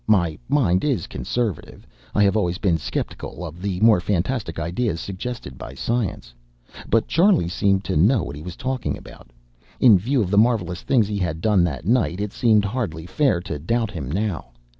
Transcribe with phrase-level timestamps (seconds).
[0.07, 5.59] My mind is conservative; I have always been sceptical of the more fantastic ideas suggested
[5.59, 6.33] by science.
[6.89, 9.29] But Charlie seemed to know what he was talking about.
[9.79, 13.41] In view of the marvelous things he had done that night, it seemed hardly fair
[13.41, 14.47] to doubt him now.